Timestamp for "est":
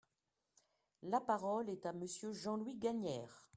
1.69-1.85